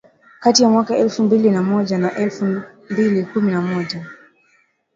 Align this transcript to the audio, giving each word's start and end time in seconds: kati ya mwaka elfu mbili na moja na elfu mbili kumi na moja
kati 0.39 0.63
ya 0.63 0.69
mwaka 0.69 0.97
elfu 0.97 1.23
mbili 1.23 1.49
na 1.51 1.63
moja 1.63 1.97
na 1.97 2.15
elfu 2.15 2.61
mbili 2.89 3.25
kumi 3.25 3.51
na 3.51 3.61
moja 3.61 4.05